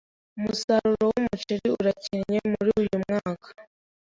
Umusaruro 0.37 1.03
wumuceri 1.11 1.67
urakennye 1.79 2.39
muri 2.51 2.69
uyu 2.81 2.95
mwaka. 3.03 3.49